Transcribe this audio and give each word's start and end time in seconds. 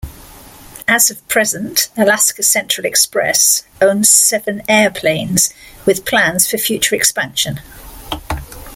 As 0.87 1.11
of 1.11 1.27
present, 1.27 1.89
Alaska 1.95 2.41
Central 2.41 2.85
Express 2.87 3.61
owns 3.79 4.09
seven 4.09 4.63
airplanes 4.67 5.53
with 5.85 6.05
plans 6.05 6.47
for 6.49 6.57
future 6.57 6.95
expansion. 6.95 7.59